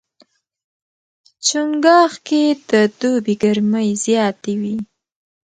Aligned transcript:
چنګاښ 1.47 2.13
کې 2.27 2.41
د 2.69 2.71
دوبي 2.99 3.35
ګرمۍ 3.43 3.89
زیاتې 4.05 4.53
وي. 4.61 4.77